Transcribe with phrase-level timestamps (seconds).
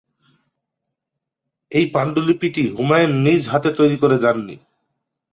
[1.71, 4.55] এই পাণ্ডুলিপিটি হুমায়ুন নিজ হাতে তৈরী করে যান নি।